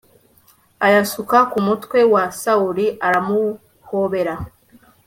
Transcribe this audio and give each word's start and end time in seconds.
ayasuka 0.85 1.37
ku 1.51 1.59
mutwe 1.67 1.99
wa 2.13 2.23
sawuli, 2.41 2.85
aramuhobera 3.07 4.35